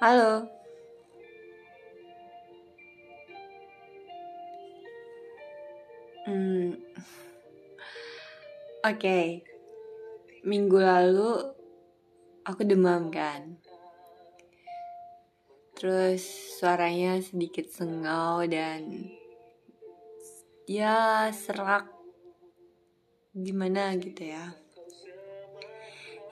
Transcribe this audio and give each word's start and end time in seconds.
Halo. 0.00 0.48
Hmm. 6.24 6.72
Oke. 8.80 8.96
Okay. 8.96 9.44
Minggu 10.40 10.80
lalu 10.80 11.52
aku 12.48 12.64
demam 12.64 13.12
kan. 13.12 13.60
Terus 15.76 16.24
suaranya 16.56 17.20
sedikit 17.20 17.68
sengau 17.68 18.40
dan 18.48 19.04
ya 20.64 21.28
serak 21.28 21.92
gimana 23.36 23.92
gitu 24.00 24.32
ya 24.32 24.56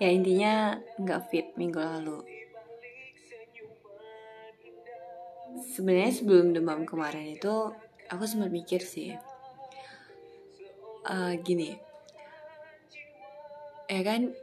ya 0.00 0.08
intinya 0.08 0.78
nggak 0.96 1.26
fit 1.28 1.52
minggu 1.58 1.78
lalu 1.78 2.37
sebenarnya 5.78 6.10
sebelum 6.10 6.50
demam 6.50 6.82
kemarin 6.82 7.38
itu 7.38 7.70
aku 8.10 8.24
sempat 8.26 8.50
mikir 8.50 8.82
sih 8.82 9.14
uh, 11.06 11.38
gini 11.38 11.78
ya 13.86 14.02
kan 14.02 14.34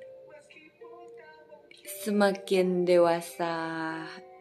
semakin 2.07 2.87
dewasa 2.87 3.53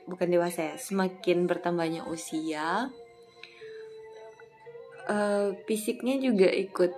bukan 0.06 0.28
dewasa 0.30 0.70
ya 0.70 0.76
semakin 0.78 1.50
bertambahnya 1.50 2.06
usia 2.06 2.94
uh, 5.08 5.52
fisiknya 5.66 6.20
juga 6.20 6.48
ikut 6.48 6.92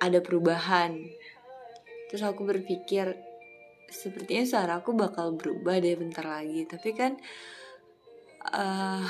ada 0.00 0.20
perubahan. 0.20 1.00
Terus 2.10 2.22
aku 2.22 2.44
berpikir 2.44 3.16
sepertinya 3.88 4.44
suara 4.44 4.72
aku 4.80 4.92
bakal 4.92 5.36
berubah 5.36 5.80
deh 5.80 5.96
bentar 5.96 6.24
lagi. 6.24 6.68
Tapi 6.68 6.90
kan 6.92 7.16
uh, 8.54 9.02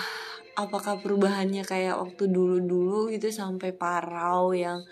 apakah 0.57 0.99
perubahannya 1.03 1.63
kayak 1.67 2.01
waktu 2.01 2.31
dulu-dulu 2.31 3.13
gitu 3.13 3.29
sampai 3.29 3.77
parau 3.77 4.57
yang 4.57 4.83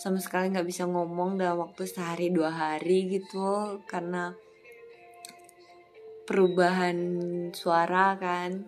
sama 0.00 0.18
sekali 0.18 0.50
nggak 0.50 0.66
bisa 0.66 0.88
ngomong 0.88 1.38
dalam 1.38 1.62
waktu 1.62 1.86
sehari 1.86 2.34
dua 2.34 2.50
hari 2.50 3.06
gitu? 3.06 3.78
Karena 3.86 4.34
perubahan 6.26 6.98
suara 7.54 8.18
kan. 8.18 8.66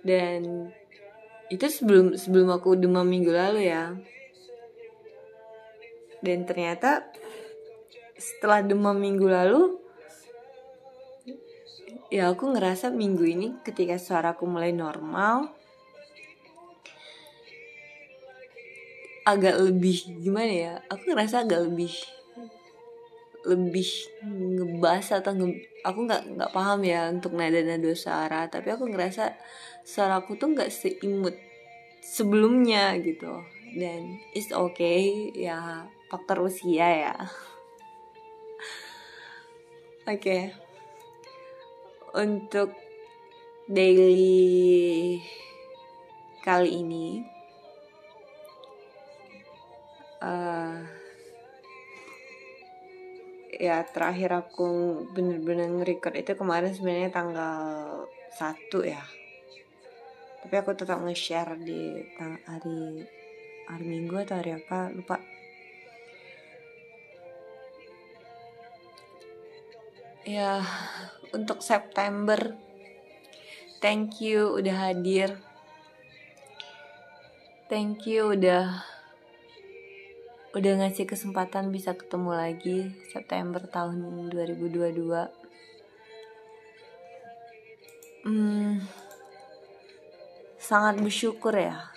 Dan 0.00 0.72
itu 1.50 1.66
sebelum 1.66 2.16
sebelum 2.16 2.48
aku 2.54 2.78
demam 2.78 3.04
minggu 3.04 3.32
lalu 3.34 3.68
ya. 3.68 3.92
Dan 6.20 6.44
ternyata 6.44 7.04
setelah 8.16 8.60
demam 8.60 8.96
minggu 8.96 9.24
lalu 9.24 9.79
ya 12.10 12.34
aku 12.34 12.50
ngerasa 12.50 12.90
minggu 12.90 13.22
ini 13.22 13.48
ketika 13.62 13.94
suaraku 13.94 14.42
mulai 14.42 14.74
normal 14.74 15.54
agak 19.22 19.62
lebih 19.62 20.18
gimana 20.18 20.50
ya 20.50 20.74
aku 20.90 21.14
ngerasa 21.14 21.46
agak 21.46 21.70
lebih 21.70 21.94
lebih 23.40 23.88
ngebas 24.26 25.16
atau 25.16 25.32
nge, 25.32 25.64
aku 25.86 26.04
nggak 26.04 26.22
nggak 26.36 26.52
paham 26.52 26.82
ya 26.84 27.08
untuk 27.08 27.32
nada 27.38 27.62
nada 27.62 27.90
suara 27.94 28.50
tapi 28.50 28.74
aku 28.74 28.90
ngerasa 28.90 29.32
suaraku 29.86 30.36
tuh 30.36 30.52
nggak 30.52 30.68
seimut 30.68 31.38
sebelumnya 32.02 32.98
gitu 33.00 33.40
dan 33.78 34.18
it's 34.34 34.50
okay 34.50 35.30
ya 35.32 35.86
faktor 36.10 36.42
usia 36.42 36.88
ya 36.90 37.14
oke 40.10 40.20
okay. 40.20 40.69
Untuk 42.14 42.74
daily 43.70 45.22
kali 46.40 46.82
ini 46.82 47.22
uh, 50.24 50.80
ya 53.60 53.84
terakhir 53.84 54.32
aku 54.32 55.04
bener-bener 55.12 55.68
nge-record 55.68 56.16
itu 56.16 56.32
kemarin 56.32 56.72
sebenarnya 56.72 57.12
tanggal 57.12 57.60
1 58.32 58.72
ya. 58.88 59.04
Tapi 60.40 60.54
aku 60.56 60.72
tetap 60.72 61.04
nge-share 61.04 61.60
di 61.60 62.00
hari 62.48 63.04
hari 63.68 63.84
minggu 63.84 64.16
atau 64.24 64.40
hari 64.40 64.56
apa 64.56 64.88
lupa. 64.96 65.20
Ya 70.24 70.64
untuk 71.32 71.62
September. 71.64 72.54
Thank 73.80 74.20
you 74.20 74.60
udah 74.60 74.92
hadir. 74.92 75.40
Thank 77.70 78.04
you 78.10 78.34
udah 78.34 78.82
udah 80.50 80.72
ngasih 80.82 81.06
kesempatan 81.06 81.70
bisa 81.70 81.94
ketemu 81.94 82.34
lagi 82.34 82.90
September 83.14 83.62
tahun 83.70 84.02
2022 84.34 85.40
hmm, 88.26 88.82
sangat 90.60 91.00
bersyukur 91.00 91.54
ya. 91.56 91.94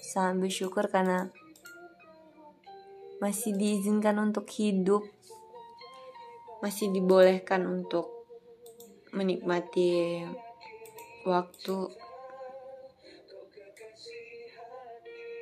Sangat 0.00 0.40
bersyukur 0.40 0.86
karena 0.90 1.30
masih 3.22 3.54
diizinkan 3.54 4.18
untuk 4.20 4.50
hidup 4.52 5.13
masih 6.62 6.90
dibolehkan 6.92 7.64
untuk 7.66 8.28
menikmati 9.14 10.22
waktu. 11.24 11.76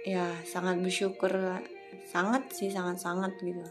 Ya 0.03 0.35
sangat 0.47 0.83
bersyukur 0.83 1.63
sangat 2.09 2.53
sih 2.55 2.73
sangat 2.73 2.99
sangat 3.01 3.33
gitu. 3.41 3.63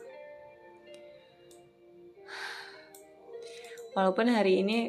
Walaupun 3.91 4.31
hari 4.31 4.63
ini 4.63 4.87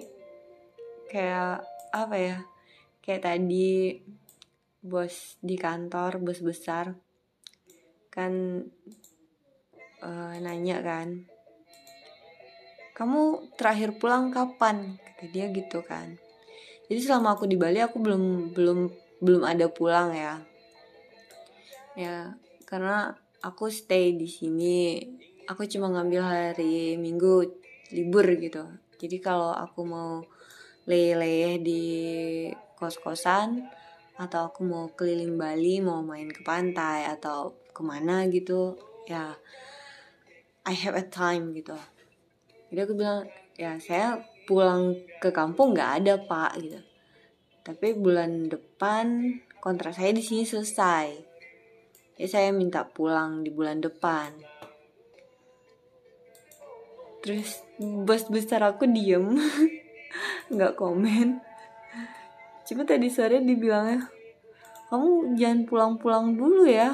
kayak 1.10 1.66
apa 1.92 2.16
ya 2.16 2.36
kayak 3.02 3.26
tadi 3.26 3.98
bos 4.80 5.36
di 5.42 5.58
kantor 5.58 6.22
bos 6.22 6.38
besar 6.40 6.94
kan 8.08 8.62
uh, 10.02 10.34
nanya 10.38 10.78
kan 10.80 11.31
kamu 12.92 13.52
terakhir 13.56 13.96
pulang 13.96 14.28
kapan? 14.28 15.00
Kata 15.00 15.24
dia 15.32 15.48
gitu 15.48 15.80
kan. 15.84 16.16
Jadi 16.88 17.00
selama 17.00 17.36
aku 17.36 17.48
di 17.48 17.56
Bali 17.56 17.80
aku 17.80 17.96
belum 18.00 18.52
belum 18.52 18.78
belum 19.24 19.42
ada 19.48 19.66
pulang 19.72 20.12
ya. 20.12 20.34
Ya 21.96 22.36
karena 22.68 23.16
aku 23.40 23.72
stay 23.72 24.12
di 24.16 24.28
sini. 24.28 25.00
Aku 25.48 25.66
cuma 25.66 25.90
ngambil 25.90 26.22
hari 26.22 26.96
minggu 27.00 27.48
libur 27.92 28.24
gitu. 28.38 28.68
Jadi 29.00 29.18
kalau 29.18 29.50
aku 29.50 29.80
mau 29.82 30.22
leleh 30.86 31.58
di 31.62 31.84
kos-kosan 32.78 33.62
atau 34.18 34.50
aku 34.50 34.60
mau 34.66 34.90
keliling 34.92 35.38
Bali 35.38 35.80
mau 35.80 36.02
main 36.04 36.28
ke 36.28 36.44
pantai 36.44 37.08
atau 37.08 37.54
ke 37.72 37.80
mana 37.80 38.28
gitu 38.28 38.76
ya 39.08 39.34
I 40.62 40.74
have 40.76 40.94
a 40.94 41.06
time 41.06 41.56
gitu 41.56 41.74
jadi 42.72 42.88
aku 42.88 42.96
bilang 42.96 43.28
ya 43.52 43.76
saya 43.76 44.16
pulang 44.48 44.96
ke 45.20 45.28
kampung 45.28 45.76
nggak 45.76 45.92
ada 46.00 46.16
pak 46.16 46.56
gitu. 46.56 46.80
Tapi 47.60 47.92
bulan 47.92 48.48
depan 48.48 49.36
kontrak 49.60 49.92
saya 49.92 50.16
di 50.16 50.24
sini 50.24 50.48
selesai. 50.48 51.12
Jadi 52.16 52.28
saya 52.32 52.48
minta 52.48 52.88
pulang 52.88 53.44
di 53.44 53.52
bulan 53.52 53.84
depan. 53.84 54.32
Terus 57.20 57.60
bos 57.76 58.24
besar 58.32 58.64
aku 58.64 58.88
diem 58.88 59.36
nggak 60.56 60.72
komen. 60.72 61.44
Cuma 62.64 62.88
tadi 62.88 63.12
sore 63.12 63.44
dibilangnya 63.44 64.08
kamu 64.88 65.36
jangan 65.36 65.60
pulang-pulang 65.68 66.40
dulu 66.40 66.64
ya. 66.64 66.88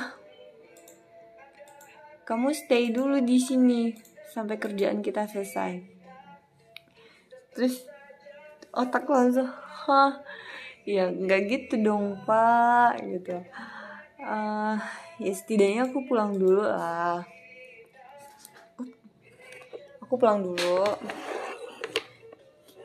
Kamu 2.26 2.50
stay 2.50 2.90
dulu 2.90 3.22
di 3.22 3.38
sini 3.38 4.07
sampai 4.38 4.62
kerjaan 4.62 5.02
kita 5.02 5.26
selesai. 5.26 5.82
Terus 7.58 7.82
otak 8.70 9.10
langsung 9.10 9.50
hah? 9.50 10.22
Ya 10.86 11.10
nggak 11.10 11.42
gitu 11.50 11.74
dong 11.82 12.22
pak 12.22 13.02
gitu. 13.02 13.42
Uh, 14.22 14.78
ya 15.18 15.32
setidaknya 15.34 15.90
aku 15.90 16.06
pulang 16.06 16.38
dulu 16.38 16.62
lah. 16.62 17.26
Aku 20.06 20.14
pulang 20.14 20.46
dulu. 20.46 20.86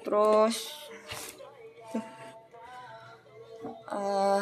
Terus 0.01 0.57
uh, 3.93 4.41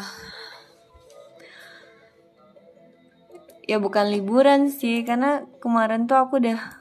ya 3.68 3.78
bukan 3.78 4.10
liburan 4.10 4.72
sih 4.72 5.04
karena 5.04 5.46
kemarin 5.60 6.08
tuh 6.08 6.18
aku 6.18 6.42
udah 6.42 6.81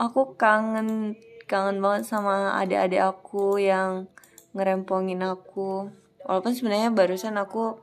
aku 0.00 0.34
kangen 0.34 1.14
kangen 1.44 1.78
banget 1.78 2.08
sama 2.08 2.56
adik-adik 2.58 3.02
aku 3.02 3.60
yang 3.60 4.08
ngerempongin 4.56 5.22
aku. 5.22 5.90
Walaupun 6.24 6.52
sebenarnya 6.56 6.90
barusan 6.94 7.36
aku 7.36 7.78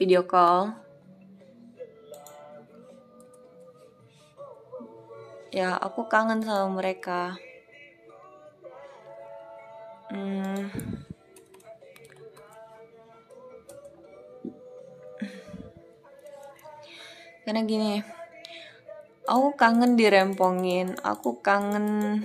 video 0.00 0.24
call. 0.24 0.72
Ya 5.50 5.74
aku 5.76 6.06
kangen 6.06 6.40
sama 6.46 6.70
mereka. 6.72 7.36
Hmm. 10.10 10.66
karena 17.50 17.66
gini 17.66 17.98
aku 19.30 19.54
kangen 19.54 19.94
dirempongin. 19.94 20.98
Aku 21.06 21.38
kangen 21.38 22.18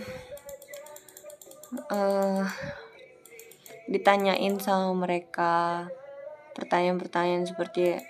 uh, 1.93 2.41
ditanyain 3.85 4.57
sama 4.57 4.89
mereka 4.97 5.85
pertanyaan-pertanyaan 6.57 7.45
seperti 7.45 8.01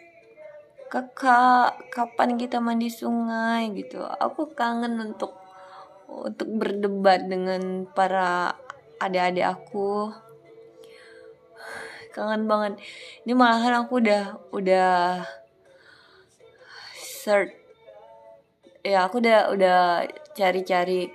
kakak 0.88 1.76
kapan 1.92 2.40
kita 2.40 2.64
mandi 2.64 2.88
sungai? 2.88 3.76
gitu. 3.76 4.00
Aku 4.00 4.56
kangen 4.56 4.96
untuk 4.96 5.36
untuk 6.08 6.48
berdebat 6.56 7.28
dengan 7.28 7.84
para 7.92 8.56
adik-adik 9.04 9.44
aku. 9.44 10.16
Kangen 12.16 12.48
banget. 12.48 12.80
Ini 13.28 13.34
malahan 13.36 13.84
aku 13.84 14.00
udah 14.00 14.40
udah 14.56 15.28
search 16.96 17.65
ya 18.86 19.10
aku 19.10 19.18
udah 19.18 19.50
udah 19.50 20.06
cari-cari 20.38 21.10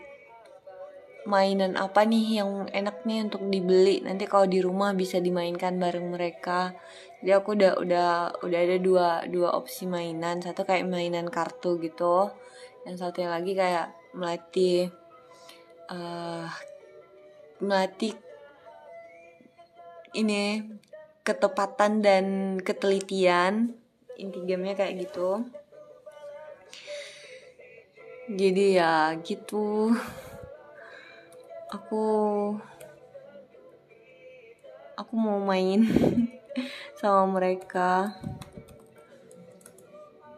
mainan 1.22 1.78
apa 1.78 2.02
nih 2.02 2.42
yang 2.42 2.66
enak 2.66 3.06
nih 3.06 3.30
untuk 3.30 3.46
dibeli. 3.46 4.02
Nanti 4.02 4.26
kalau 4.26 4.50
di 4.50 4.58
rumah 4.58 4.90
bisa 4.90 5.22
dimainkan 5.22 5.78
bareng 5.78 6.10
mereka. 6.10 6.74
Jadi 7.22 7.30
aku 7.30 7.48
udah 7.54 7.72
udah 7.78 8.10
udah 8.42 8.58
ada 8.58 8.76
dua 8.82 9.08
dua 9.30 9.54
opsi 9.54 9.86
mainan. 9.86 10.42
Satu 10.42 10.66
kayak 10.66 10.90
mainan 10.90 11.30
kartu 11.30 11.78
gitu. 11.78 12.34
Yang 12.82 12.96
satunya 13.06 13.30
lagi 13.30 13.52
kayak 13.54 13.86
melatih 14.16 14.90
uh, 15.92 16.50
melatih 17.62 18.18
ini 20.18 20.66
ketepatan 21.22 22.02
dan 22.02 22.24
ketelitian. 22.58 23.78
Inti 24.18 24.42
gamenya 24.42 24.74
kayak 24.74 25.06
gitu 25.06 25.59
jadi 28.30 28.64
ya 28.78 28.94
gitu. 29.26 29.90
Aku 31.70 32.04
aku 34.94 35.12
mau 35.18 35.42
main 35.42 35.82
sama 36.98 37.26
mereka. 37.26 38.14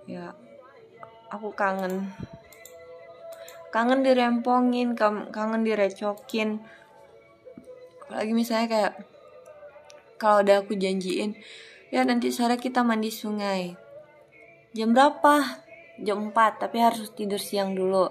Ya 0.08 0.32
aku 1.28 1.52
kangen. 1.52 2.08
Kangen 3.68 4.04
dirempongin 4.04 4.96
kangen 5.32 5.64
direcokin. 5.64 6.64
Lagi 8.08 8.32
misalnya 8.32 8.68
kayak 8.68 8.94
kalau 10.20 10.44
udah 10.44 10.62
aku 10.62 10.76
janjiin 10.78 11.34
ya 11.92 12.04
nanti 12.08 12.32
sore 12.32 12.56
kita 12.56 12.80
mandi 12.80 13.12
sungai. 13.12 13.76
Jam 14.72 14.96
berapa 14.96 15.64
jam 16.00 16.32
4 16.32 16.62
tapi 16.62 16.76
harus 16.80 17.12
tidur 17.12 17.40
siang 17.42 17.76
dulu. 17.76 18.08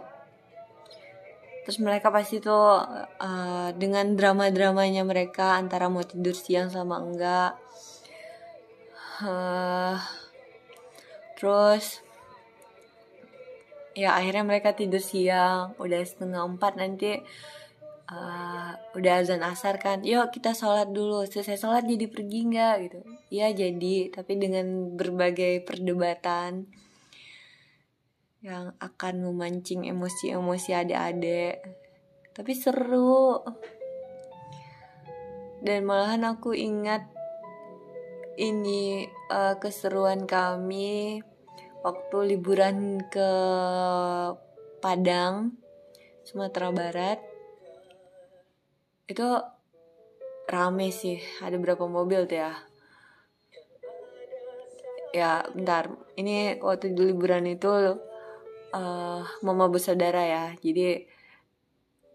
Terus 1.62 1.78
mereka 1.78 2.10
pasti 2.10 2.42
tuh 2.42 2.82
uh, 3.22 3.70
dengan 3.78 4.18
drama-dramanya 4.18 5.06
mereka 5.06 5.58
antara 5.58 5.90
mau 5.90 6.02
tidur 6.02 6.34
siang 6.34 6.74
sama 6.74 6.98
enggak. 6.98 7.54
Uh, 9.22 10.02
terus 11.38 12.02
ya 13.94 14.18
akhirnya 14.18 14.42
mereka 14.42 14.74
tidur 14.74 15.04
siang 15.04 15.78
udah 15.78 16.02
setengah 16.02 16.42
empat 16.42 16.74
nanti 16.82 17.22
uh, 18.10 18.74
udah 18.98 19.14
azan 19.22 19.46
asar 19.46 19.78
kan 19.78 20.02
yuk 20.02 20.34
kita 20.34 20.58
sholat 20.58 20.90
dulu 20.90 21.28
selesai 21.30 21.62
sholat 21.62 21.86
jadi 21.86 22.10
pergi 22.10 22.40
nggak 22.50 22.76
gitu. 22.90 23.00
Ya 23.30 23.54
jadi 23.54 24.10
tapi 24.10 24.42
dengan 24.42 24.98
berbagai 24.98 25.62
perdebatan 25.62 26.66
yang 28.42 28.74
akan 28.82 29.22
memancing 29.22 29.86
emosi-emosi 29.86 30.74
adik-adik. 30.74 31.62
Tapi 32.34 32.52
seru. 32.58 33.38
Dan 35.62 35.86
malahan 35.86 36.26
aku 36.26 36.58
ingat 36.58 37.06
ini 38.42 39.06
uh, 39.30 39.62
keseruan 39.62 40.26
kami 40.26 41.22
waktu 41.86 42.18
liburan 42.34 43.06
ke 43.14 43.30
Padang 44.82 45.54
Sumatera 46.26 46.74
Barat. 46.74 47.22
Itu 49.06 49.38
rame 50.50 50.90
sih 50.90 51.22
ada 51.46 51.62
berapa 51.62 51.86
mobil 51.86 52.26
tuh 52.26 52.42
ya? 52.42 52.54
Ya 55.14 55.46
bentar. 55.54 55.94
Ini 56.18 56.58
waktu 56.58 56.98
liburan 56.98 57.46
itu 57.46 57.70
uh, 58.74 59.24
mama 59.44 59.68
bersaudara 59.72 60.24
ya 60.24 60.46
jadi 60.60 61.08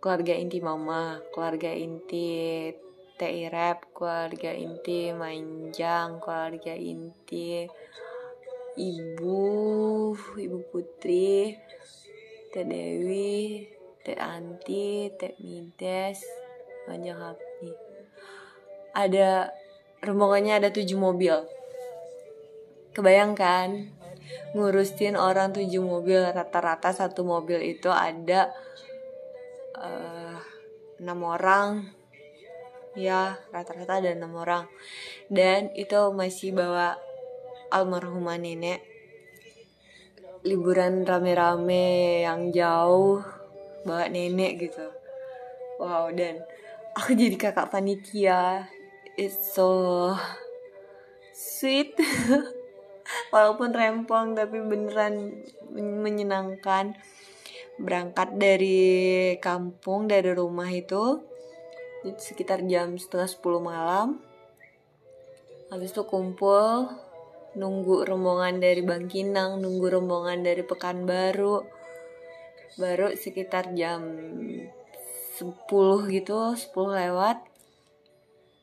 keluarga 0.01 0.35
inti 0.37 0.59
mama 0.61 1.25
keluarga 1.33 1.73
inti 1.73 2.71
TI 3.17 3.49
Rap, 3.49 3.97
keluarga 3.97 4.53
inti 4.53 5.09
Manjang, 5.17 6.21
keluarga 6.21 6.77
inti 6.77 7.65
Ibu, 8.77 9.41
Ibu 10.37 10.59
Putri, 10.69 11.57
Teh 12.53 12.65
Dewi, 12.69 13.65
Teh 14.05 14.21
Anti, 14.21 15.09
Teh 15.17 15.33
Mides, 15.41 16.21
Manjang 16.85 17.17
Hapni. 17.17 17.73
Ada 18.93 19.49
rombongannya 20.05 20.61
ada 20.61 20.69
tujuh 20.69 21.01
mobil. 21.01 21.41
Kebayangkan 22.93 23.96
ngurusin 24.53 25.15
orang 25.15 25.53
tujuh 25.53 25.83
mobil. 25.83 26.21
Rata-rata 26.33 26.93
satu 26.95 27.23
mobil 27.23 27.61
itu 27.77 27.93
ada 27.93 28.51
uh, 29.77 30.39
enam 31.01 31.21
orang. 31.27 31.91
Ya 32.97 33.37
rata-rata 33.53 34.01
ada 34.01 34.11
enam 34.13 34.33
orang. 34.37 34.65
Dan 35.29 35.71
itu 35.77 35.97
masih 36.17 36.57
bawa 36.57 36.97
almarhumah 37.69 38.41
nenek. 38.41 38.81
Liburan 40.47 41.03
rame-rame 41.03 42.23
yang 42.23 42.55
jauh 42.55 43.21
bawa 43.83 44.07
nenek 44.09 44.71
gitu. 44.71 44.87
Wow 45.77 46.09
dan 46.15 46.41
aku 46.97 47.13
jadi 47.13 47.37
kakak 47.37 47.69
panitia. 47.69 48.71
It's 49.17 49.57
so 49.57 50.13
sweet 51.33 51.97
walaupun 53.35 53.73
rempong 53.73 54.39
tapi 54.39 54.61
beneran 54.63 55.43
menyenangkan. 55.77 56.97
Berangkat 57.77 58.41
dari 58.41 59.37
kampung 59.37 60.09
dari 60.09 60.33
rumah 60.33 60.73
itu 60.73 61.21
sekitar 62.17 62.65
jam 62.65 62.97
setengah 62.97 63.29
sepuluh 63.29 63.61
malam. 63.61 64.17
Habis 65.69 65.93
itu 65.93 66.09
kumpul 66.09 66.89
nunggu 67.57 68.09
rombongan 68.09 68.61
dari 68.65 68.81
Bangkinang 68.81 69.61
nunggu 69.61 69.93
rombongan 69.93 70.41
dari 70.41 70.65
Pekanbaru. 70.65 71.69
Baru 72.81 73.13
sekitar 73.13 73.77
jam 73.77 74.01
10 75.37 75.53
gitu 76.17 76.57
10 76.57 76.73
lewat 76.73 77.45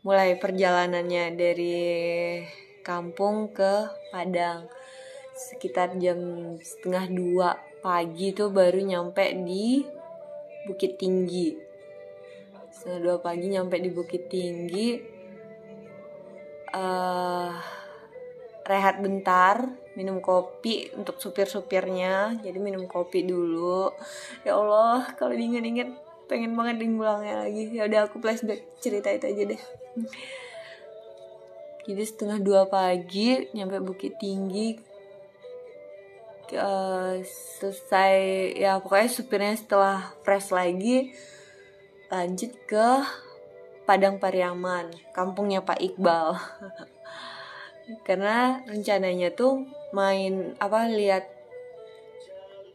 mulai 0.02 0.36
perjalanannya 0.42 1.26
dari 1.38 1.86
kampung 2.84 3.50
ke 3.56 3.88
Padang. 4.12 4.68
Sekitar 5.34 5.98
jam 5.98 6.20
setengah 6.62 7.10
dua 7.10 7.50
pagi 7.82 8.36
tuh 8.36 8.54
baru 8.54 8.84
nyampe 8.84 9.24
di 9.42 9.82
Bukit 10.70 11.00
Tinggi. 11.00 11.58
Setengah 12.70 13.00
dua 13.02 13.18
pagi 13.24 13.50
nyampe 13.50 13.80
di 13.82 13.90
Bukit 13.90 14.30
Tinggi. 14.30 15.00
Uh, 16.74 17.54
rehat 18.66 18.98
bentar 19.02 19.64
minum 19.96 20.22
kopi 20.22 20.92
untuk 20.94 21.18
supir-supirnya. 21.18 22.44
Jadi 22.44 22.60
minum 22.62 22.86
kopi 22.86 23.26
dulu. 23.26 23.90
Ya 24.46 24.60
Allah 24.60 25.08
kalau 25.18 25.34
diinget-inget 25.34 25.90
pengen 26.30 26.54
banget 26.54 26.84
diulangnya 26.84 27.48
lagi. 27.48 27.74
Ya 27.74 27.90
udah 27.90 28.06
aku 28.06 28.22
flashback 28.22 28.62
cerita 28.84 29.10
itu 29.10 29.26
aja 29.32 29.44
deh 29.56 29.62
jadi 31.84 32.04
setengah 32.08 32.40
dua 32.40 32.64
pagi 32.72 33.52
nyampe 33.52 33.84
Bukit 33.84 34.16
Tinggi 34.16 34.94
uh, 36.56 37.20
selesai 37.60 38.16
ya 38.56 38.80
pokoknya 38.80 39.10
supirnya 39.10 39.54
setelah 39.56 40.14
fresh 40.24 40.52
lagi 40.54 41.12
lanjut 42.14 42.52
ke 42.70 42.88
Padang 43.84 44.16
Pariaman 44.16 44.96
kampungnya 45.12 45.60
Pak 45.60 45.80
Iqbal. 45.82 46.40
Karena 48.08 48.64
rencananya 48.64 49.36
tuh 49.36 49.68
main 49.92 50.56
apa 50.56 50.88
lihat 50.88 51.28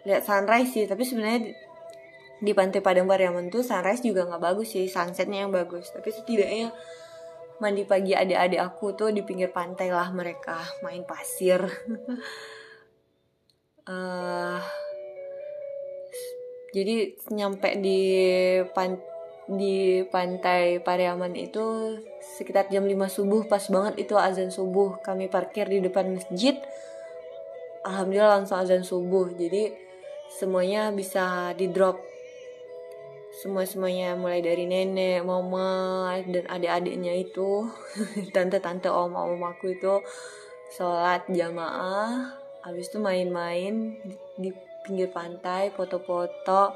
lihat 0.05 0.23
sunrise 0.25 0.77
sih 0.77 0.85
tapi 0.85 1.03
sebenarnya 1.09 1.57
di 2.39 2.53
pantai 2.53 2.85
Padang 2.85 3.09
Pariaman 3.09 3.49
tuh 3.49 3.65
sunrise 3.65 4.05
juga 4.05 4.29
nggak 4.29 4.43
bagus 4.43 4.77
sih 4.77 4.85
sunsetnya 4.85 5.49
yang 5.49 5.53
bagus. 5.55 5.89
Tapi 5.97 6.13
setidaknya 6.13 6.77
mandi 7.59 7.83
pagi 7.83 8.15
adik-adik 8.15 8.63
aku 8.63 8.95
tuh 8.95 9.11
di 9.11 9.27
pinggir 9.27 9.51
pantai 9.51 9.91
lah 9.91 10.15
mereka 10.15 10.63
main 10.83 11.03
pasir. 11.03 11.59
Uh, 13.83 14.59
jadi 16.77 17.19
nyampe 17.35 17.83
di 17.83 18.01
pan 18.71 18.95
di 19.49 20.05
pantai 20.13 20.77
Pariaman 20.85 21.33
itu 21.33 21.97
sekitar 22.21 22.69
jam 22.69 22.85
5 22.85 23.09
subuh 23.09 23.49
pas 23.49 23.65
banget 23.73 24.07
itu 24.07 24.15
azan 24.15 24.53
subuh. 24.53 25.01
Kami 25.01 25.33
parkir 25.33 25.67
di 25.67 25.81
depan 25.81 26.15
masjid. 26.15 26.55
Alhamdulillah 27.83 28.45
langsung 28.45 28.61
azan 28.61 28.85
subuh. 28.85 29.33
Jadi 29.33 29.73
semuanya 30.29 30.93
bisa 30.93 31.57
di 31.57 31.73
drop 31.73 31.97
semua 33.39 33.63
semuanya 33.63 34.19
mulai 34.19 34.43
dari 34.43 34.67
nenek, 34.67 35.23
mama 35.23 36.11
dan 36.27 36.43
adik-adiknya 36.51 37.15
itu, 37.23 37.71
tante-tante 38.35 38.91
om 38.91 39.15
om 39.15 39.39
aku 39.47 39.79
itu 39.79 40.03
sholat 40.75 41.23
jamaah, 41.31 42.35
habis 42.67 42.91
itu 42.91 42.99
main-main 42.99 43.95
di, 44.35 44.51
pinggir 44.83 45.15
pantai, 45.15 45.71
foto-foto, 45.71 46.75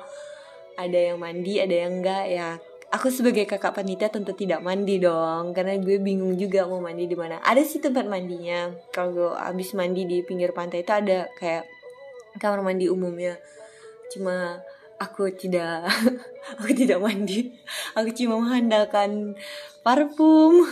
ada 0.79 0.99
yang 1.13 1.19
mandi, 1.19 1.59
ada 1.59 1.75
yang 1.75 1.99
enggak 1.99 2.25
ya. 2.31 2.51
Aku 2.93 3.09
sebagai 3.09 3.49
kakak 3.49 3.73
panitia 3.73 4.13
tentu 4.13 4.37
tidak 4.37 4.61
mandi 4.61 5.01
dong, 5.01 5.57
karena 5.57 5.81
gue 5.81 5.97
bingung 5.99 6.37
juga 6.37 6.69
mau 6.69 6.79
mandi 6.79 7.09
di 7.09 7.17
mana. 7.17 7.41
Ada 7.41 7.65
sih 7.65 7.81
tempat 7.81 8.05
mandinya. 8.05 8.69
Kalau 8.93 9.33
habis 9.33 9.73
mandi 9.73 10.05
di 10.05 10.21
pinggir 10.21 10.53
pantai 10.53 10.85
itu 10.85 10.93
ada 10.93 11.25
kayak 11.41 11.65
kamar 12.37 12.61
mandi 12.61 12.93
umumnya. 12.93 13.41
Cuma 14.13 14.61
aku 14.99 15.33
tidak 15.33 15.89
aku 16.61 16.71
tidak 16.75 16.99
mandi. 16.99 17.53
Aku 17.97 18.11
cuma 18.13 18.41
mengandalkan 18.41 19.39
parfum. 19.87 20.65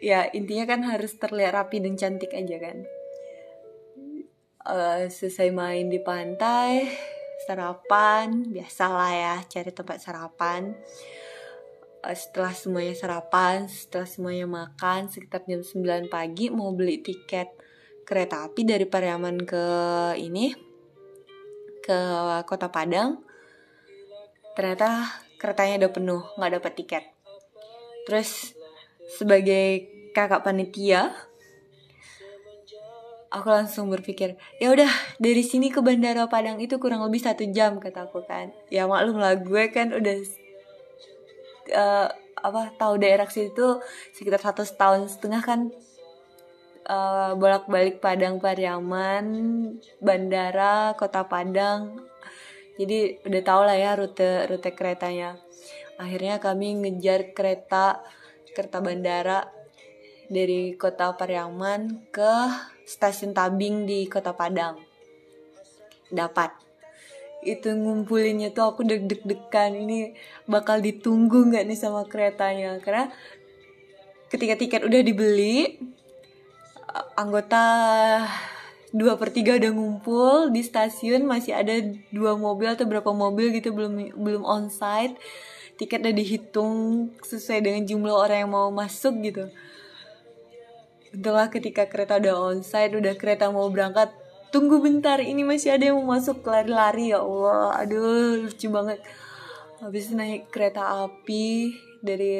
Ya 0.00 0.28
intinya 0.32 0.64
kan 0.64 0.80
harus 0.88 1.16
terlihat 1.20 1.52
rapi 1.56 1.84
dan 1.84 1.94
cantik 1.94 2.32
aja 2.32 2.56
kan. 2.56 2.78
Uh, 4.60 5.08
selesai 5.08 5.48
main 5.52 5.88
di 5.88 6.00
pantai 6.04 6.84
sarapan 7.48 8.44
biasalah 8.44 9.12
ya 9.12 9.36
cari 9.48 9.70
tempat 9.72 9.98
sarapan. 10.00 10.76
Uh, 12.00 12.16
setelah 12.16 12.52
semuanya 12.56 12.96
sarapan 12.96 13.68
setelah 13.68 14.08
semuanya 14.08 14.48
makan 14.48 15.12
sekitar 15.12 15.44
jam 15.44 15.60
9 15.60 16.08
pagi 16.08 16.48
mau 16.48 16.72
beli 16.72 17.04
tiket 17.04 17.52
kereta 18.08 18.48
api 18.48 18.64
dari 18.64 18.88
Pariaman 18.88 19.44
ke 19.44 19.64
ini 20.16 20.69
ke 21.80 21.98
kota 22.44 22.68
Padang 22.68 23.24
ternyata 24.54 25.08
keretanya 25.40 25.86
udah 25.86 25.90
penuh 25.90 26.22
nggak 26.36 26.52
dapat 26.60 26.72
tiket. 26.76 27.04
Terus 28.04 28.52
sebagai 29.16 29.88
kakak 30.12 30.44
panitia 30.44 31.10
aku 33.30 33.46
langsung 33.46 33.86
berpikir 33.86 34.34
ya 34.58 34.74
udah 34.74 34.90
dari 35.22 35.46
sini 35.46 35.70
ke 35.70 35.78
bandara 35.78 36.26
Padang 36.26 36.58
itu 36.58 36.82
kurang 36.82 37.06
lebih 37.06 37.22
satu 37.22 37.46
jam 37.48 37.78
kataku 37.80 38.26
kan. 38.26 38.52
Ya 38.68 38.84
maklum 38.84 39.22
lah 39.22 39.38
gue 39.38 39.64
kan 39.72 39.94
udah 39.94 40.16
uh, 41.72 42.08
apa 42.40 42.72
tahu 42.76 42.96
daerah 43.00 43.28
situ 43.28 43.80
sekitar 44.16 44.40
satu 44.40 44.64
tahun 44.64 45.06
setengah 45.06 45.42
kan 45.44 45.60
uh, 46.90 47.32
bolak-balik 47.38 48.02
Padang 48.02 48.42
Pariaman, 48.42 49.26
bandara, 50.02 50.98
kota 50.98 51.22
Padang. 51.30 52.02
Jadi 52.74 53.22
udah 53.22 53.42
tau 53.46 53.62
lah 53.62 53.76
ya 53.78 53.94
rute 53.94 54.50
rute 54.50 54.74
keretanya. 54.74 55.38
Akhirnya 56.00 56.42
kami 56.42 56.80
ngejar 56.80 57.36
kereta 57.36 58.02
kereta 58.50 58.82
bandara 58.82 59.46
dari 60.26 60.74
kota 60.74 61.14
Pariaman 61.14 62.10
ke 62.10 62.32
stasiun 62.82 63.36
Tabing 63.36 63.86
di 63.86 64.10
kota 64.10 64.34
Padang. 64.34 64.80
Dapat 66.10 66.50
itu 67.40 67.72
ngumpulinnya 67.72 68.52
tuh 68.52 68.68
aku 68.68 68.84
deg-deg-degan 68.84 69.72
ini 69.72 70.12
bakal 70.44 70.76
ditunggu 70.84 71.48
nggak 71.48 71.64
nih 71.64 71.78
sama 71.78 72.04
keretanya 72.04 72.76
karena 72.84 73.08
ketika 74.28 74.60
tiket 74.60 74.84
udah 74.84 75.00
dibeli 75.00 75.80
anggota 77.14 77.64
dua 78.90 79.14
per 79.14 79.30
tiga 79.30 79.54
udah 79.54 79.70
ngumpul 79.70 80.50
di 80.50 80.66
stasiun 80.66 81.22
masih 81.22 81.54
ada 81.54 81.78
dua 82.10 82.34
mobil 82.34 82.74
atau 82.74 82.86
berapa 82.90 83.10
mobil 83.14 83.54
gitu 83.54 83.70
belum 83.70 84.18
belum 84.18 84.42
onsite 84.42 85.14
tiket 85.78 86.04
udah 86.04 86.14
dihitung 86.14 86.76
sesuai 87.24 87.64
dengan 87.64 87.82
jumlah 87.88 88.12
orang 88.12 88.38
yang 88.44 88.52
mau 88.52 88.68
masuk 88.68 89.16
gitu. 89.24 89.48
Untunglah 91.16 91.48
ketika 91.48 91.88
kereta 91.88 92.20
udah 92.20 92.52
onsite 92.52 92.92
udah 92.92 93.16
kereta 93.16 93.48
mau 93.48 93.64
berangkat 93.72 94.12
tunggu 94.52 94.82
bentar 94.82 95.24
ini 95.24 95.40
masih 95.40 95.72
ada 95.78 95.88
yang 95.88 95.96
mau 96.04 96.18
masuk 96.18 96.44
lari-lari 96.44 97.16
ya 97.16 97.24
Allah. 97.24 97.80
Aduh 97.80 98.44
lucu 98.44 98.68
banget. 98.68 99.00
Habis 99.80 100.12
naik 100.12 100.52
kereta 100.52 101.08
api 101.08 101.72
dari 102.04 102.36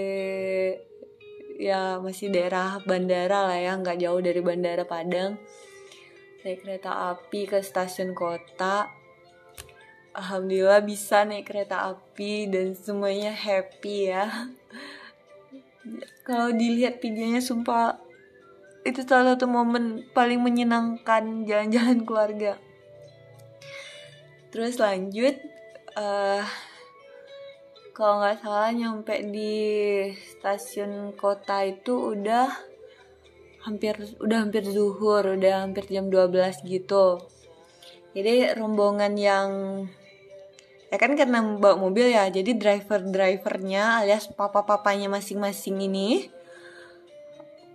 ya 1.61 2.01
masih 2.01 2.33
daerah 2.33 2.81
bandara 2.89 3.45
lah 3.45 3.59
ya 3.61 3.77
nggak 3.77 4.01
jauh 4.01 4.21
dari 4.25 4.41
bandara 4.41 4.89
Padang. 4.89 5.37
Naik 6.41 6.65
kereta 6.65 7.13
api 7.13 7.45
ke 7.45 7.61
stasiun 7.61 8.17
kota. 8.17 8.89
Alhamdulillah 10.17 10.81
bisa 10.81 11.29
naik 11.29 11.53
kereta 11.53 11.93
api 11.93 12.49
dan 12.49 12.73
semuanya 12.73 13.37
happy 13.37 14.09
ya. 14.09 14.49
Kalau 16.27 16.49
dilihat 16.49 17.05
videonya 17.05 17.45
sumpah 17.45 18.01
itu 18.81 19.05
salah 19.05 19.37
satu 19.37 19.45
momen 19.45 20.09
paling 20.17 20.41
menyenangkan 20.41 21.45
jalan-jalan 21.45 22.09
keluarga. 22.09 22.57
Terus 24.49 24.81
lanjut 24.81 25.37
uh, 25.93 26.41
kalau 28.01 28.17
nggak 28.25 28.41
salah 28.41 28.73
nyampe 28.73 29.13
di 29.29 29.53
stasiun 30.17 31.13
kota 31.21 31.69
itu 31.69 32.17
udah 32.17 32.49
hampir 33.61 33.93
udah 34.25 34.41
hampir 34.41 34.65
zuhur 34.65 35.37
udah 35.37 35.69
hampir 35.69 35.85
jam 35.85 36.09
12 36.09 36.65
gitu. 36.65 37.21
Jadi 38.17 38.57
rombongan 38.57 39.13
yang 39.21 39.49
ya 40.89 40.97
kan 40.97 41.13
karena 41.13 41.45
bawa 41.45 41.77
mobil 41.77 42.09
ya 42.09 42.25
jadi 42.33 42.57
driver 42.57 43.05
drivernya 43.05 44.01
alias 44.01 44.33
papa 44.33 44.65
papanya 44.65 45.13
masing-masing 45.13 45.77
ini 45.85 46.33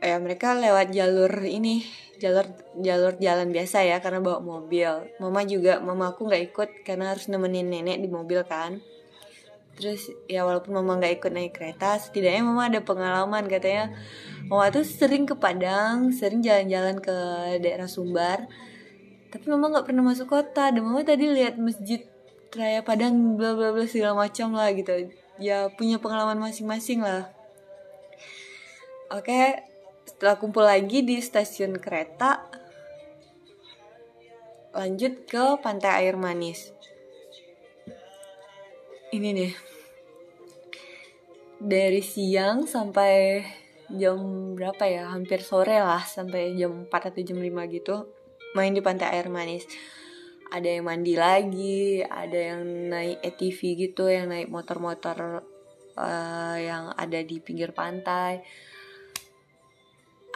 ya 0.02 0.18
mereka 0.18 0.58
lewat 0.58 0.90
jalur 0.90 1.30
ini 1.46 1.86
jalur 2.18 2.50
jalur 2.82 3.14
jalan 3.22 3.54
biasa 3.54 3.86
ya 3.86 4.02
karena 4.02 4.26
bawa 4.26 4.42
mobil. 4.42 5.06
Mama 5.22 5.46
juga 5.46 5.78
mama 5.86 6.18
aku 6.18 6.26
nggak 6.26 6.44
ikut 6.50 6.70
karena 6.82 7.14
harus 7.14 7.30
nemenin 7.30 7.70
nenek 7.70 8.02
di 8.02 8.10
mobil 8.10 8.42
kan 8.42 8.82
terus 9.76 10.08
ya 10.32 10.48
walaupun 10.48 10.80
mama 10.80 10.96
nggak 10.98 11.20
ikut 11.20 11.32
naik 11.36 11.54
kereta 11.60 12.00
setidaknya 12.00 12.48
mama 12.48 12.72
ada 12.72 12.80
pengalaman 12.82 13.46
katanya. 13.48 13.92
Mama 14.48 14.72
tuh 14.72 14.88
sering 14.88 15.28
ke 15.28 15.36
Padang 15.36 16.16
sering 16.16 16.40
jalan-jalan 16.40 17.00
ke 17.04 17.16
daerah 17.60 17.90
Sumbar. 17.92 18.48
Tapi 19.30 19.46
mama 19.52 19.76
nggak 19.76 19.86
pernah 19.88 20.04
masuk 20.06 20.32
kota. 20.32 20.72
Dan 20.72 20.88
mama 20.88 21.04
tadi 21.04 21.28
lihat 21.28 21.60
masjid 21.60 22.04
raya 22.56 22.82
Padang 22.82 23.36
bla 23.36 23.54
bla 23.54 23.76
bla 23.76 23.86
segala 23.86 24.16
macam 24.16 24.56
lah 24.56 24.72
gitu. 24.72 25.12
Ya 25.36 25.68
punya 25.74 26.00
pengalaman 26.00 26.40
masing-masing 26.40 27.04
lah. 27.04 27.32
Oke 29.12 29.66
setelah 30.06 30.38
kumpul 30.38 30.64
lagi 30.64 31.02
di 31.02 31.18
stasiun 31.18 31.82
kereta 31.82 32.46
lanjut 34.76 35.26
ke 35.26 35.58
pantai 35.64 36.06
air 36.06 36.16
manis 36.20 36.75
ini 39.16 39.30
nih. 39.32 39.54
Dari 41.56 42.04
siang 42.04 42.68
sampai 42.68 43.42
jam 43.96 44.20
berapa 44.54 44.84
ya? 44.84 45.10
Hampir 45.12 45.40
sore 45.40 45.80
lah 45.80 46.04
sampai 46.04 46.54
jam 46.60 46.86
4 46.86 46.92
atau 46.92 47.22
jam 47.24 47.40
5 47.40 47.76
gitu. 47.76 47.96
Main 48.54 48.76
di 48.76 48.84
pantai 48.84 49.16
air 49.16 49.32
manis. 49.32 49.64
Ada 50.52 50.78
yang 50.78 50.86
mandi 50.86 51.18
lagi 51.18 52.06
ada 52.06 52.54
yang 52.54 52.62
naik 52.94 53.18
ATV 53.24 53.60
gitu 53.90 54.06
yang 54.08 54.30
naik 54.30 54.48
motor-motor 54.48 55.42
uh, 55.98 56.58
yang 56.60 56.94
ada 56.94 57.20
di 57.26 57.42
pinggir 57.42 57.74
pantai 57.74 58.46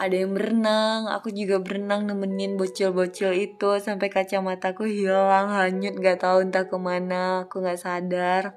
ada 0.00 0.16
yang 0.16 0.32
berenang 0.32 1.12
aku 1.12 1.28
juga 1.28 1.60
berenang 1.60 2.08
nemenin 2.08 2.56
bocil-bocil 2.56 3.36
itu 3.36 3.76
sampai 3.84 4.08
kacamataku 4.08 4.88
hilang 4.88 5.52
hanyut 5.52 6.00
gak 6.00 6.24
tahu 6.24 6.40
entah 6.40 6.64
ke 6.64 6.76
mana 6.80 7.44
aku 7.44 7.60
nggak 7.60 7.76
sadar. 7.76 8.56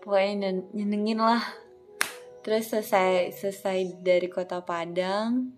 Pokoknya 0.00 0.64
nyenengin 0.72 1.20
lah. 1.20 1.44
Terus 2.40 2.72
selesai 2.72 3.36
selesai 3.36 4.00
dari 4.00 4.32
kota 4.32 4.64
Padang 4.64 5.52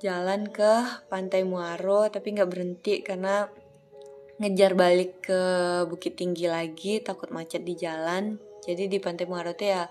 jalan 0.00 0.48
ke 0.48 1.04
Pantai 1.12 1.44
Muaro 1.44 2.08
tapi 2.08 2.32
nggak 2.32 2.48
berhenti 2.48 3.04
karena 3.04 3.44
ngejar 4.40 4.72
balik 4.72 5.28
ke 5.28 5.40
Bukit 5.92 6.16
Tinggi 6.16 6.48
lagi 6.48 7.04
takut 7.04 7.28
macet 7.28 7.60
di 7.68 7.76
jalan. 7.76 8.40
Jadi 8.64 8.88
di 8.88 8.96
Pantai 8.96 9.28
Muaro 9.28 9.52
tuh 9.52 9.68
ya 9.68 9.84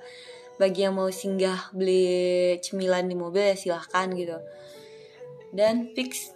bagi 0.62 0.86
yang 0.86 0.96
mau 0.98 1.10
singgah 1.10 1.74
beli 1.74 2.58
cemilan 2.62 3.10
di 3.10 3.16
mobil 3.18 3.54
ya 3.54 3.56
silahkan 3.58 4.08
gitu. 4.14 4.38
Dan 5.54 5.94
fix 5.94 6.34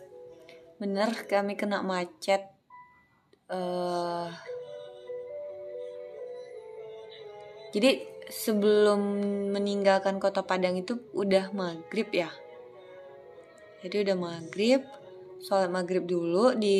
bener 0.77 1.09
kami 1.25 1.57
kena 1.57 1.81
macet 1.81 2.45
uh, 3.49 4.29
jadi 7.73 8.05
sebelum 8.29 8.99
meninggalkan 9.55 10.19
kota 10.19 10.43
Padang 10.43 10.77
itu 10.77 10.99
udah 11.15 11.51
maghrib 11.55 12.11
ya? 12.11 12.29
Jadi 13.81 14.03
udah 14.03 14.15
maghrib 14.19 14.81
sholat 15.41 15.69
maghrib 15.71 16.03
dulu 16.03 16.57
di 16.57 16.79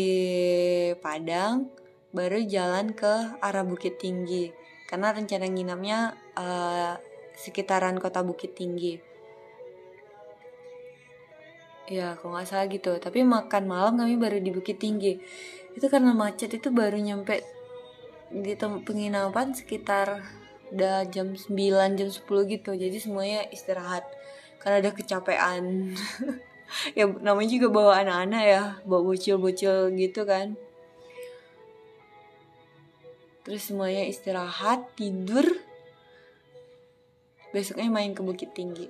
Padang 0.99 1.69
baru 2.11 2.41
jalan 2.43 2.91
ke 2.97 3.39
arah 3.39 3.63
Bukit 3.63 4.01
Tinggi. 4.01 4.49
Karena 4.87 5.11
rencana 5.11 5.45
nginapnya 5.51 5.99
uh, 6.39 6.95
sekitaran 7.37 8.01
kota 8.01 8.25
Bukit 8.25 8.57
Tinggi. 8.57 8.97
Ya 11.87 12.17
kalau 12.19 12.35
nggak 12.35 12.47
salah 12.49 12.67
gitu. 12.67 12.97
Tapi 12.97 13.23
makan 13.23 13.63
malam 13.69 13.93
kami 13.95 14.17
baru 14.17 14.41
di 14.41 14.49
Bukit 14.51 14.81
Tinggi. 14.81 15.21
Itu 15.77 15.87
karena 15.87 16.11
macet 16.11 16.51
itu 16.57 16.73
baru 16.73 16.97
nyampe 16.97 17.45
di 18.27 18.59
penginapan 18.59 19.55
sekitar 19.55 20.19
udah 20.75 21.07
jam 21.07 21.31
9 21.37 21.95
jam 21.95 22.09
10 22.11 22.25
gitu. 22.25 22.71
Jadi 22.75 22.97
semuanya 22.97 23.45
istirahat. 23.53 24.03
Karena 24.59 24.81
ada 24.81 24.91
kecapean. 24.91 25.63
Ya 26.99 27.07
namanya 27.07 27.47
juga 27.47 27.71
bawa 27.71 28.03
anak-anak 28.03 28.43
ya. 28.43 28.63
Bawa 28.83 29.15
bocil-bocil 29.15 29.87
gitu 29.95 30.27
kan. 30.27 30.59
Terus 33.47 33.71
semuanya 33.71 34.03
istirahat 34.03 34.91
tidur 34.99 35.47
besoknya 37.51 37.87
main 37.91 38.11
ke 38.11 38.21
Bukit 38.23 38.51
Tinggi. 38.51 38.87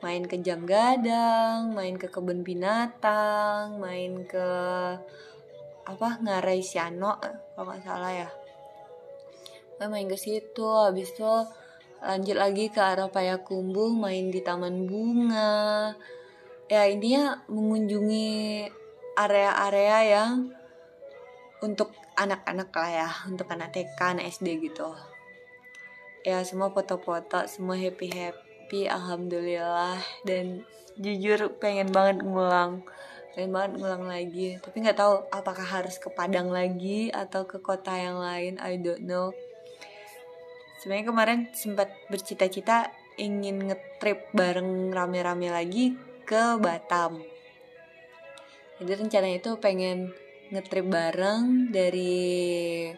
Main 0.00 0.24
ke 0.24 0.40
Jam 0.40 0.64
Gadang 0.64 1.76
main 1.76 2.00
ke 2.00 2.08
kebun 2.08 2.40
binatang 2.40 3.76
main 3.76 4.24
ke 4.24 4.48
apa 5.84 6.08
Ngarai 6.24 6.64
Siano 6.64 7.20
kalau 7.56 7.68
nggak 7.68 7.84
salah 7.84 8.12
ya. 8.12 8.28
Main 9.80 10.08
ke 10.08 10.16
situ 10.16 10.64
habis 10.64 11.12
itu 11.12 11.28
lanjut 12.00 12.36
lagi 12.36 12.72
ke 12.72 12.80
arah 12.80 13.12
Payakumbuh 13.12 13.92
main 13.92 14.32
di 14.32 14.40
taman 14.40 14.88
bunga. 14.88 15.92
Ya 16.70 16.86
intinya 16.86 17.44
mengunjungi 17.50 18.64
area-area 19.18 19.98
yang 20.06 20.32
untuk 21.60 21.92
anak-anak 22.16 22.72
lah 22.72 22.90
ya 22.90 23.08
untuk 23.28 23.48
anak 23.52 23.72
TK 23.72 24.00
anak 24.16 24.28
SD 24.32 24.60
gitu 24.64 24.92
ya 26.20 26.44
semua 26.44 26.68
foto-foto 26.68 27.44
semua 27.48 27.76
happy 27.76 28.08
happy 28.12 28.86
alhamdulillah. 28.86 30.00
Dan 30.24 30.64
jujur 31.00 31.56
pengen 31.56 31.90
banget 31.90 32.22
ngulang. 32.24 32.84
Pengen 33.32 33.50
banget 33.54 33.70
ngulang 33.80 34.04
lagi. 34.04 34.58
Tapi 34.60 34.76
nggak 34.84 34.98
tahu 34.98 35.14
apakah 35.32 35.64
harus 35.64 35.96
ke 35.96 36.12
Padang 36.12 36.52
lagi 36.52 37.08
atau 37.14 37.46
ke 37.48 37.62
kota 37.62 37.94
yang 37.96 38.20
lain. 38.20 38.60
I 38.60 38.76
don't 38.76 39.06
know. 39.06 39.32
Sebenarnya 40.80 41.12
kemarin 41.12 41.38
sempat 41.52 41.92
bercita-cita 42.08 42.88
ingin 43.20 43.68
ngetrip 43.68 44.32
bareng 44.32 44.88
rame-rame 44.88 45.52
lagi 45.52 45.92
ke 46.24 46.56
Batam. 46.56 47.20
Jadi 48.80 48.92
rencananya 48.96 49.44
itu 49.44 49.60
pengen 49.60 50.16
ngetrip 50.48 50.88
bareng 50.88 51.68
dari 51.68 52.88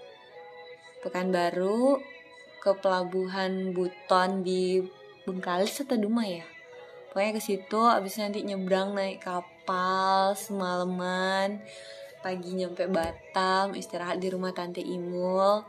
Pekanbaru 1.02 1.98
ke 2.62 2.70
pelabuhan 2.78 3.74
Buton 3.74 4.46
di 4.46 4.78
Bengkalis 5.26 5.82
atau 5.82 5.98
Duma 5.98 6.22
ya 6.22 6.46
pokoknya 7.10 7.34
ke 7.34 7.42
situ 7.42 7.82
abis 7.82 8.22
nanti 8.22 8.46
nyebrang 8.46 8.94
naik 8.94 9.26
kapal 9.26 10.38
semalaman 10.38 11.58
pagi 12.22 12.54
nyampe 12.54 12.86
Batam 12.86 13.74
istirahat 13.74 14.22
di 14.22 14.30
rumah 14.30 14.54
tante 14.54 14.78
Imul 14.78 15.66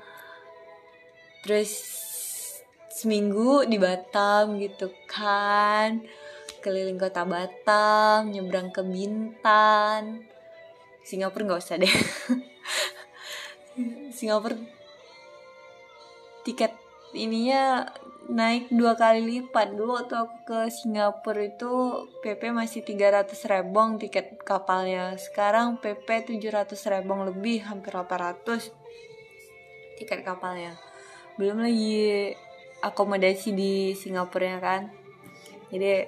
terus 1.41 1.73
seminggu 2.93 3.65
di 3.65 3.82
Batam 3.82 4.62
gitu 4.62 4.93
kan 5.10 6.06
keliling 6.63 6.95
kota 6.95 7.27
Batam, 7.27 8.32
nyebrang 8.32 8.71
ke 8.71 8.79
Bintan. 8.88 10.23
Singapura 11.03 11.43
nggak 11.43 11.60
usah 11.60 11.75
deh. 11.75 11.91
Singapura 14.17 14.56
tiket 16.47 16.71
ininya 17.13 17.88
naik 18.28 18.69
dua 18.73 18.97
kali 18.97 19.21
lipat. 19.23 19.78
Dulu 19.78 20.04
waktu 20.04 20.15
aku 20.17 20.36
ke 20.45 20.60
Singapura 20.69 21.43
itu 21.45 22.06
PP 22.26 22.52
masih 22.54 22.82
300 22.86 23.30
rebong 23.49 24.02
tiket 24.02 24.41
kapalnya. 24.43 25.15
Sekarang 25.15 25.80
PP 25.80 26.38
700 26.38 26.73
rebong 26.89 27.30
lebih 27.30 27.65
hampir 27.65 27.93
800 27.93 28.73
tiket 29.97 30.19
kapalnya. 30.26 30.76
Belum 31.39 31.63
lagi 31.63 32.34
akomodasi 32.84 33.56
di 33.56 33.73
Singapura 33.95 34.58
ya 34.58 34.60
kan? 34.60 34.82
Jadi 35.71 36.06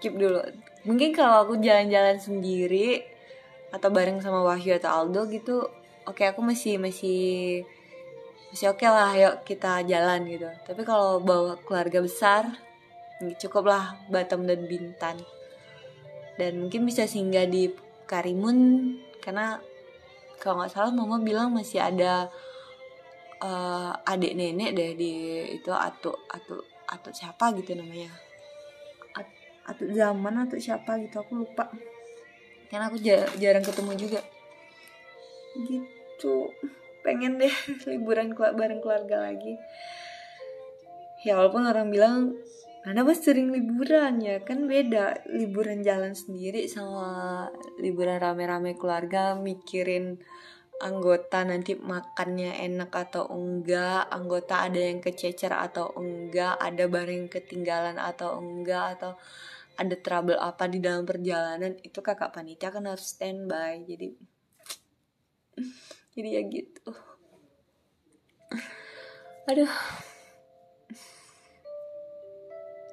keep 0.00 0.16
dulu. 0.16 0.40
Mungkin 0.88 1.12
kalau 1.12 1.44
aku 1.44 1.60
jalan-jalan 1.60 2.16
sendiri 2.16 3.04
atau 3.70 3.88
bareng 3.90 4.18
sama 4.18 4.42
Wahyu 4.42 4.76
atau 4.82 4.90
Aldo 4.90 5.30
gitu 5.30 5.62
oke 6.04 6.20
okay, 6.20 6.34
aku 6.34 6.42
masih 6.42 6.82
masih 6.82 7.20
masih 8.50 8.74
oke 8.74 8.82
okay 8.82 8.90
lah 8.90 9.14
yuk 9.14 9.34
kita 9.46 9.86
jalan 9.86 10.26
gitu. 10.26 10.50
Tapi 10.66 10.82
kalau 10.82 11.22
bawa 11.22 11.54
keluarga 11.62 12.02
besar 12.02 12.50
cukup 13.38 13.70
lah 13.70 13.94
Batam 14.10 14.42
dan 14.42 14.66
Bintan. 14.66 15.22
Dan 16.34 16.66
mungkin 16.66 16.82
bisa 16.82 17.06
singgah 17.06 17.46
di 17.46 17.70
Karimun 18.10 18.58
karena 19.22 19.62
kalau 20.42 20.58
nggak 20.58 20.72
salah 20.74 20.90
mama 20.90 21.22
bilang 21.22 21.54
masih 21.54 21.78
ada 21.78 22.26
uh, 23.38 23.92
adik 24.02 24.34
nenek 24.34 24.74
deh 24.74 24.90
di 24.98 25.12
itu 25.54 25.70
atau 25.70 26.16
atau 26.26 26.58
atau 26.90 27.10
siapa 27.14 27.54
gitu 27.54 27.78
namanya. 27.78 28.10
Atau 29.62 29.86
zaman 29.94 30.50
atau 30.50 30.58
siapa 30.58 30.98
gitu 30.98 31.22
aku 31.22 31.46
lupa. 31.46 31.70
Karena 32.66 32.90
aku 32.90 32.98
jarang 33.38 33.62
ketemu 33.62 33.92
juga. 33.94 34.20
Gitu 35.54 36.50
pengen 37.02 37.40
deh 37.40 37.52
liburan 37.90 38.32
bareng 38.34 38.80
keluarga 38.80 39.30
lagi. 39.30 39.56
Ya 41.24 41.36
walaupun 41.36 41.68
orang 41.68 41.92
bilang 41.92 42.36
Nana 42.80 43.04
mas 43.04 43.20
sering 43.20 43.52
liburan 43.52 44.24
ya 44.24 44.40
kan 44.40 44.64
beda. 44.64 45.28
Liburan 45.28 45.84
jalan 45.84 46.16
sendiri 46.16 46.64
sama 46.64 47.44
liburan 47.76 48.16
rame-rame 48.16 48.72
keluarga 48.72 49.36
mikirin 49.36 50.16
anggota 50.80 51.44
nanti 51.44 51.76
makannya 51.76 52.56
enak 52.64 52.88
atau 52.88 53.28
enggak 53.28 54.08
anggota 54.08 54.64
ada 54.64 54.80
yang 54.80 55.04
kececer 55.04 55.52
atau 55.52 55.92
enggak 55.92 56.56
ada 56.56 56.88
barang 56.88 57.28
yang 57.28 57.28
ketinggalan 57.28 58.00
atau 58.00 58.40
enggak 58.40 58.96
atau 58.96 59.12
ada 59.76 59.96
trouble 60.00 60.40
apa 60.40 60.64
di 60.72 60.80
dalam 60.80 61.04
perjalanan 61.04 61.76
itu 61.84 62.00
kakak 62.00 62.32
panitia 62.32 62.72
kan 62.72 62.88
harus 62.88 63.12
standby. 63.12 63.84
Jadi 63.84 64.08
jadi 66.14 66.40
ya 66.40 66.42
gitu. 66.50 66.90
Aduh. 69.46 69.70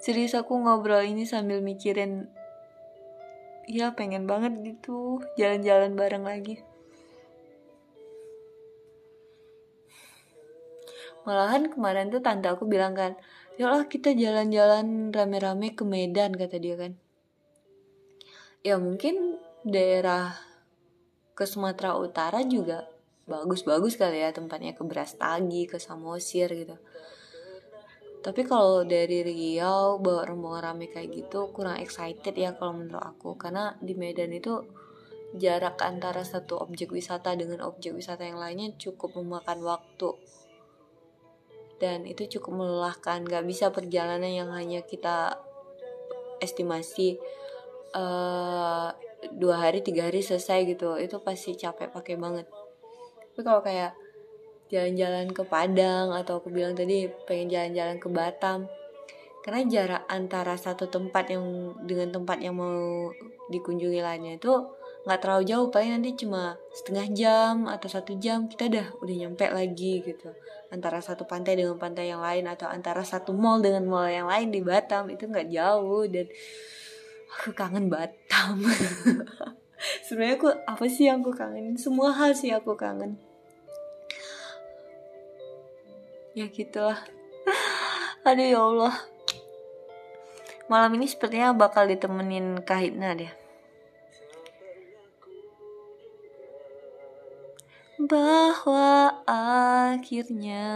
Serius 0.02 0.38
aku 0.38 0.56
ngobrol 0.56 1.04
ini 1.04 1.28
sambil 1.28 1.60
mikirin 1.60 2.32
ya 3.68 3.92
pengen 3.92 4.24
banget 4.24 4.56
gitu 4.64 5.20
jalan-jalan 5.36 6.00
bareng 6.00 6.24
lagi. 6.24 6.64
Malahan 11.28 11.68
kemarin 11.68 12.08
tuh 12.08 12.24
tante 12.24 12.48
aku 12.48 12.64
bilang 12.64 12.96
kan 12.96 13.20
lah 13.58 13.90
kita 13.90 14.14
jalan-jalan 14.14 15.10
rame-rame 15.10 15.74
ke 15.74 15.84
Medan 15.84 16.38
kata 16.38 16.56
dia 16.62 16.78
kan. 16.78 16.94
Ya 18.64 18.78
mungkin 18.78 19.42
daerah 19.68 20.38
ke 21.36 21.44
Sumatera 21.44 21.98
Utara 22.00 22.46
juga 22.48 22.97
bagus-bagus 23.28 24.00
kali 24.00 24.24
ya 24.24 24.32
tempatnya 24.32 24.72
ke 24.72 24.88
Brastagi 24.88 25.68
ke 25.68 25.78
Samosir 25.78 26.48
gitu. 26.48 26.80
Tapi 28.24 28.44
kalau 28.44 28.84
dari 28.84 29.24
Riau 29.24 30.04
bawa 30.04 30.28
rombongan 30.28 30.74
rame 30.74 30.92
kayak 30.92 31.16
gitu 31.16 31.48
kurang 31.56 31.80
excited 31.80 32.34
ya 32.34 32.56
kalau 32.56 32.76
menurut 32.76 33.04
aku. 33.04 33.40
Karena 33.40 33.76
di 33.80 33.94
Medan 33.94 34.34
itu 34.34 34.64
jarak 35.36 35.80
antara 35.84 36.24
satu 36.24 36.60
objek 36.60 36.92
wisata 36.92 37.36
dengan 37.36 37.64
objek 37.64 37.94
wisata 37.94 38.28
yang 38.28 38.42
lainnya 38.42 38.74
cukup 38.76 39.16
memakan 39.16 39.64
waktu. 39.64 40.12
Dan 41.78 42.04
itu 42.10 42.40
cukup 42.40 42.58
melelahkan. 42.58 43.22
Gak 43.24 43.46
bisa 43.46 43.70
perjalanan 43.70 44.28
yang 44.28 44.50
hanya 44.50 44.82
kita 44.82 45.38
estimasi 46.42 47.22
uh, 47.94 48.92
dua 49.32 49.56
hari 49.62 49.86
tiga 49.86 50.10
hari 50.10 50.26
selesai 50.26 50.68
gitu. 50.68 50.98
Itu 50.98 51.22
pasti 51.22 51.54
capek 51.54 51.94
pakai 51.94 52.18
banget 52.18 52.50
tapi 53.38 53.46
kalau 53.46 53.62
kayak 53.62 53.94
jalan-jalan 54.74 55.30
ke 55.30 55.46
Padang 55.46 56.10
atau 56.10 56.42
aku 56.42 56.50
bilang 56.50 56.74
tadi 56.74 57.06
pengen 57.30 57.54
jalan-jalan 57.54 58.02
ke 58.02 58.10
Batam 58.10 58.66
karena 59.46 59.62
jarak 59.70 60.04
antara 60.10 60.58
satu 60.58 60.90
tempat 60.90 61.30
yang 61.30 61.78
dengan 61.86 62.18
tempat 62.18 62.42
yang 62.42 62.58
mau 62.58 63.14
dikunjungi 63.54 64.02
lainnya 64.02 64.42
itu 64.42 64.50
nggak 65.06 65.22
terlalu 65.22 65.44
jauh 65.46 65.70
paling 65.70 66.02
nanti 66.02 66.18
cuma 66.18 66.58
setengah 66.74 67.08
jam 67.14 67.54
atau 67.70 67.86
satu 67.86 68.18
jam 68.18 68.50
kita 68.50 68.74
dah 68.74 68.88
udah 69.06 69.16
nyampe 69.22 69.46
lagi 69.54 70.02
gitu. 70.02 70.34
Antara 70.74 70.98
satu 70.98 71.30
pantai 71.30 71.62
dengan 71.62 71.78
pantai 71.78 72.10
yang 72.10 72.26
lain 72.26 72.50
atau 72.50 72.66
antara 72.66 73.06
satu 73.06 73.38
mall 73.38 73.62
dengan 73.62 73.86
mall 73.86 74.10
yang 74.10 74.26
lain 74.26 74.50
di 74.50 74.66
Batam 74.66 75.14
itu 75.14 75.30
nggak 75.30 75.54
jauh 75.54 76.10
dan 76.10 76.26
aku 77.38 77.54
kangen 77.54 77.86
Batam. 77.86 78.66
Sebenarnya 80.10 80.36
aku 80.42 80.50
apa 80.50 80.86
sih 80.90 81.06
yang 81.06 81.22
aku 81.22 81.32
kangen 81.38 81.78
semua 81.78 82.10
hal 82.12 82.34
sih 82.34 82.50
aku 82.50 82.74
kangen 82.74 83.27
ya 86.38 86.46
gitulah. 86.54 87.02
Aduh 88.30 88.46
ya 88.46 88.62
Allah. 88.62 88.94
Malam 90.70 91.02
ini 91.02 91.10
sepertinya 91.10 91.58
bakal 91.58 91.90
ditemenin 91.90 92.62
Kahitna 92.62 93.18
deh. 93.18 93.34
Bahwa 97.98 99.18
akhirnya 99.26 100.70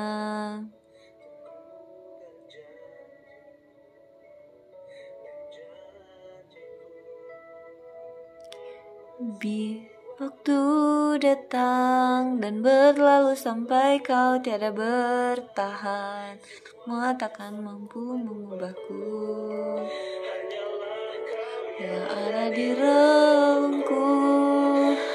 Bi 9.21 9.90
Waktu 10.21 10.61
datang 11.17 12.37
dan 12.37 12.61
berlalu 12.61 13.33
sampai 13.33 13.97
kau 14.05 14.37
tiada 14.37 14.69
bertahan. 14.69 16.37
Mengatakan 16.85 17.57
mampu 17.57 18.21
mengubahku. 18.21 19.01
Yang 21.81 22.05
ada 22.05 22.45
di 22.53 22.67
relungku 22.69 24.09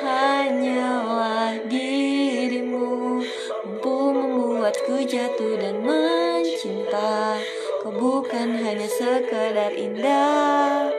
hanyalah 0.02 1.54
dirimu. 1.70 3.22
Mampu 3.62 3.94
membuatku 4.10 5.06
jatuh 5.06 5.54
dan 5.54 5.86
mencinta. 5.86 7.38
Kau 7.78 7.94
bukan 7.94 8.58
hanya 8.58 8.90
sekedar 8.90 9.70
indah. 9.70 10.90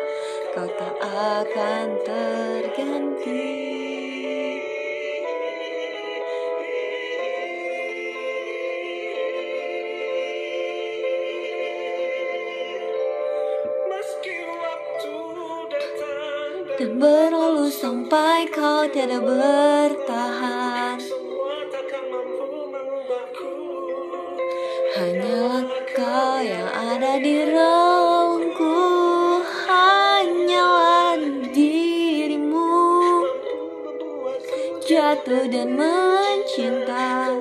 Kau 0.55 0.63
tak 0.79 0.95
akan 1.03 1.87
terganti 2.07 3.96
Dan 16.77 17.01
berlalu 17.01 17.73
sampai 17.73 18.45
kau 18.53 18.85
tiada 18.85 19.17
bertahan. 19.17 21.01
Hanyalah 24.93 25.65
kau 25.97 26.37
yang 26.37 26.69
ada 26.69 27.17
di 27.17 27.49
relungku 27.49 28.77
Hanyalah 29.41 31.17
dirimu. 31.49 32.69
Jatuh 34.85 35.49
dan 35.49 35.73
mencinta. 35.73 37.33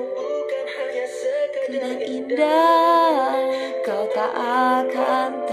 Karena 1.61 1.93
indah 2.09 3.37
Kau 3.85 4.03
tak 4.17 4.33
akan 4.33 5.46